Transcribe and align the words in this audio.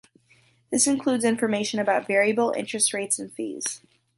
This 0.71 0.87
includes 0.87 1.23
information 1.23 1.79
about 1.79 2.07
variable 2.07 2.55
interest 2.57 2.91
rates 2.91 3.19
and 3.19 3.31
fees. 3.31 3.81